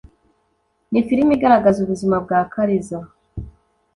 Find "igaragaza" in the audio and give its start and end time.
1.35-1.77